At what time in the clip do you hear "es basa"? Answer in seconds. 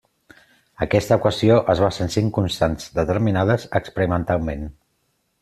1.73-2.01